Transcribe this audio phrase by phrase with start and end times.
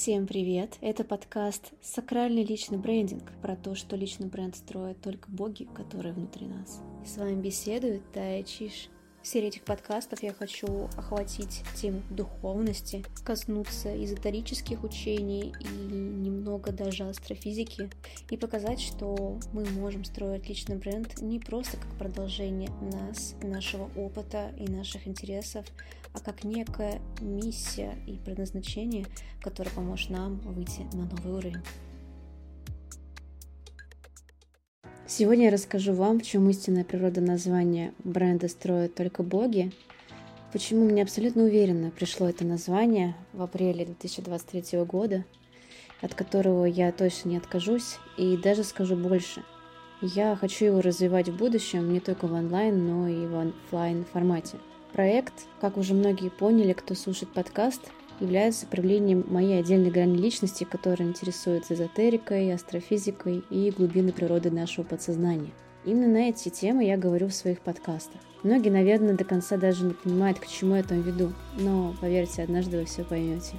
[0.00, 0.78] Всем привет!
[0.80, 6.46] Это подкаст «Сакральный личный брендинг» про то, что личный бренд строят только боги, которые внутри
[6.46, 6.80] нас.
[7.04, 8.90] И с вами беседует Тая Чиш.
[9.22, 17.90] Серии этих подкастов я хочу охватить тему духовности, коснуться эзотерических учений и немного даже астрофизики,
[18.30, 24.52] и показать, что мы можем строить личный бренд не просто как продолжение нас, нашего опыта
[24.56, 25.66] и наших интересов,
[26.14, 29.04] а как некая миссия и предназначение,
[29.42, 31.62] которое поможет нам выйти на новый уровень.
[35.10, 39.72] Сегодня я расскажу вам, в чем истинная природа названия бренда строят только боги,
[40.52, 45.24] почему мне абсолютно уверенно пришло это название в апреле 2023 года,
[46.02, 49.42] от которого я точно не откажусь, и даже скажу больше.
[50.02, 54.58] Я хочу его развивать в будущем не только в онлайн, но и в офлайн формате.
[54.92, 57.80] Проект, как уже многие поняли, кто слушает подкаст,
[58.20, 65.50] является проявлением моей отдельной грани личности, которая интересуется эзотерикой, астрофизикой и глубиной природы нашего подсознания.
[65.84, 68.20] Именно на эти темы я говорю в своих подкастах.
[68.42, 72.78] Многие, наверное, до конца даже не понимают, к чему я там веду, но поверьте, однажды
[72.78, 73.54] вы все поймете.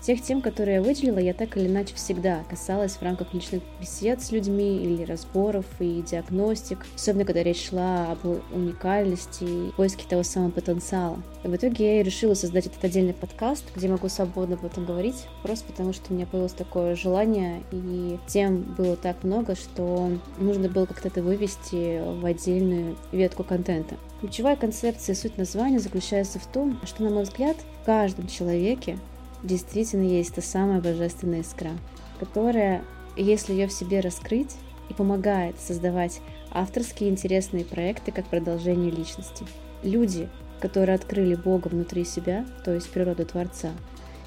[0.00, 4.22] Тех тем, которые я выделила, я так или иначе всегда касалась в рамках личных бесед
[4.22, 10.22] с людьми или разборов и диагностик, особенно когда речь шла об уникальности и поиске того
[10.22, 11.18] самого потенциала.
[11.42, 14.84] И в итоге я и решила создать этот отдельный подкаст, где могу свободно об этом
[14.84, 20.10] говорить, просто потому что у меня появилось такое желание, и тем было так много, что
[20.38, 23.96] нужно было как-то это вывести в отдельную ветку контента.
[24.20, 28.98] Ключевая концепция и суть названия заключается в том, что, на мой взгляд, в каждом человеке
[29.42, 31.72] действительно есть та самая божественная искра,
[32.18, 32.82] которая,
[33.16, 34.56] если ее в себе раскрыть,
[34.88, 36.20] и помогает создавать
[36.50, 39.44] авторские интересные проекты как продолжение личности.
[39.82, 40.28] Люди,
[40.60, 43.72] которые открыли Бога внутри себя, то есть природу Творца,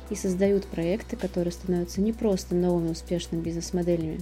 [0.09, 4.21] и создают проекты, которые становятся не просто новыми успешными бизнес-моделями,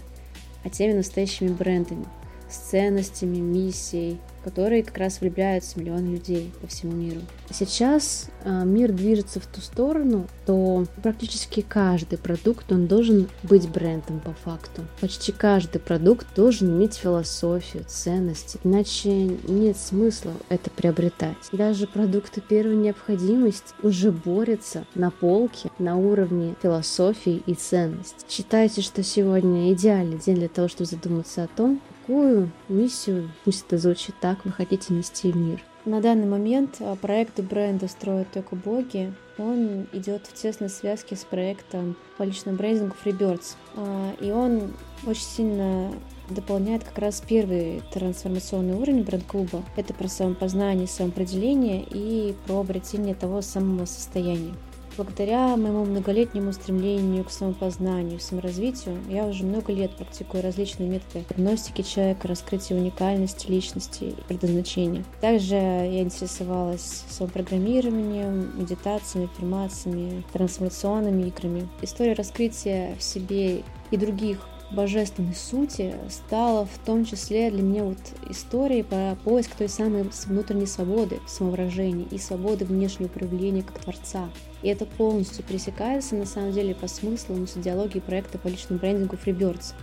[0.64, 2.06] а теми настоящими брендами,
[2.50, 7.20] с ценностями, миссией, которые как раз влюбляются в миллионы людей по всему миру.
[7.52, 14.22] Сейчас э, мир движется в ту сторону, то практически каждый продукт, он должен быть брендом
[14.22, 14.84] по факту.
[15.02, 21.36] Почти каждый продукт должен иметь философию, ценности, иначе нет смысла это приобретать.
[21.52, 28.26] Даже продукты первой необходимости уже борются на полке на уровне философии и ценностей.
[28.30, 33.78] Считайте, что сегодня идеальный день для того, чтобы задуматься о том, какую миссию, пусть это
[33.78, 35.62] звучит так, вы хотите нести в мир.
[35.86, 41.24] На данный момент а, проект бренда «Строят только боги» он идет в тесной связке с
[41.24, 43.56] проектом по личному брендингу Freebirds.
[43.76, 44.74] А, и он
[45.06, 45.92] очень сильно
[46.30, 49.64] дополняет как раз первый трансформационный уровень бренд-клуба.
[49.76, 54.54] Это про самопознание, самоопределение и про обретение того самого состояния.
[54.98, 61.84] Благодаря моему многолетнему стремлению к самопознанию, саморазвитию, я уже много лет практикую различные методы диагностики
[61.84, 65.04] человека, раскрытия уникальности личности и предназначения.
[65.22, 71.70] Также я интересовалась самопрограммированием, медитациями, аффирмациями, трансформационными играми.
[71.84, 74.40] История раскрытия в себе и других
[74.72, 77.98] божественной сути стала в том числе для меня вот
[78.30, 84.30] историей про поиск той самой внутренней свободы, самовыражения и свободы внешнего проявления как Творца.
[84.62, 89.16] И это полностью пересекается на самом деле по смыслам с идеологией проекта по личному брендингу
[89.16, 89.74] Freebirds.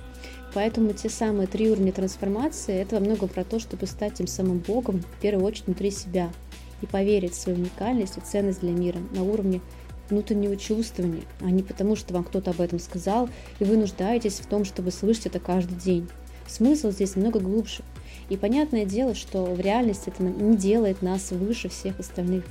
[0.53, 4.59] Поэтому те самые три уровня трансформации– это во многом про то, чтобы стать тем самым
[4.59, 6.31] Богом, в первую очередь, внутри себя
[6.81, 9.61] и поверить в свою уникальность и ценность для мира на уровне
[10.09, 13.29] внутреннего чувствования, а не потому, что вам кто-то об этом сказал,
[13.59, 16.09] и вы нуждаетесь в том, чтобы слышать это каждый день.
[16.47, 17.83] Смысл здесь намного глубже.
[18.29, 22.45] И понятное дело, что в реальности это не делает нас выше всех остальных.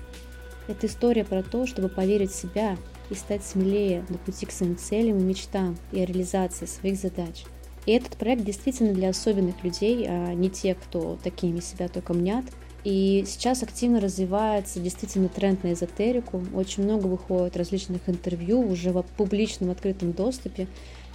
[0.67, 2.77] Это история про то, чтобы поверить в себя
[3.09, 7.43] и стать смелее на пути к своим целям и мечтам и о реализации своих задач.
[7.85, 12.45] И этот проект действительно для особенных людей, а не те, кто такими себя только мнят–
[12.83, 16.43] и сейчас активно развивается действительно тренд на эзотерику.
[16.53, 20.67] Очень много выходит различных интервью уже в публичном открытом доступе,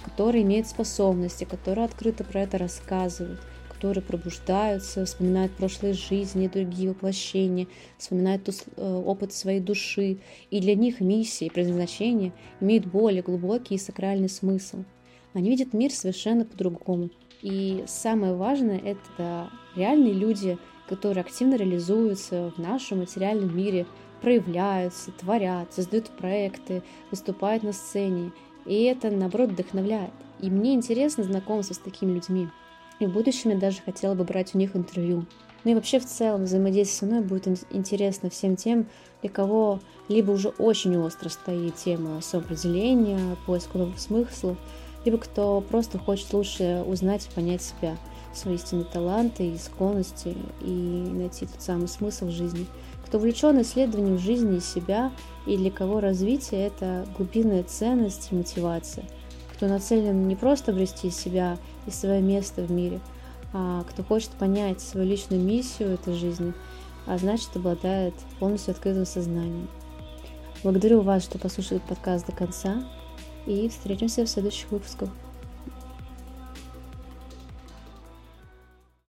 [0.03, 7.67] которые имеют способности, которые открыто про это рассказывают, которые пробуждаются, вспоминают прошлые жизни, другие воплощения,
[7.99, 10.17] вспоминают э, опыт своей души.
[10.49, 14.85] И для них миссия и предназначение имеют более глубокий и сакральный смысл.
[15.35, 17.11] Они видят мир совершенно по-другому.
[17.43, 20.57] И самое важное– это реальные люди–
[20.89, 23.85] которые активно реализуются в нашем материальном мире,
[24.21, 26.81] проявляются, творят, создают проекты,
[27.11, 28.31] выступают на сцене.
[28.65, 30.11] И это, наоборот, вдохновляет.
[30.39, 32.49] И мне интересно знакомство с такими людьми.
[32.99, 35.25] И в будущем я даже хотела бы брать у них интервью.
[35.63, 38.87] Ну и вообще в целом взаимодействие со мной будет интересно всем тем,
[39.21, 44.57] для кого либо уже очень остро стоит тема самоопределения, поиска новых смыслов,
[45.05, 47.97] либо кто просто хочет лучше узнать и понять себя,
[48.33, 52.65] свои истинные таланты и склонности и найти тот самый смысл в жизни.
[53.05, 55.11] Кто увлечен исследованием жизни и себя,
[55.47, 59.05] и для кого развитие– это глубинная ценность и мотивация.
[59.53, 62.99] Кто нацелен не просто обрести себя и свое место в мире,
[63.51, 66.53] а кто хочет понять свою личную миссию этой жизни,
[67.07, 69.67] а значит обладает полностью открытым сознанием.
[70.63, 72.83] Благодарю вас, что послушали подкаст до конца,
[73.45, 75.09] и встретимся в следующих выпусках.